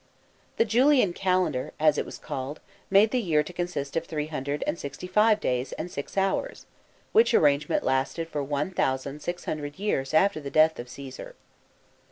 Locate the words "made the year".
2.89-3.43